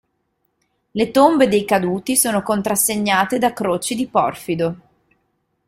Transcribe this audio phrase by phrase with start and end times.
[0.93, 4.75] Le tombe dei caduti sono contrassegnate da croci di porfido.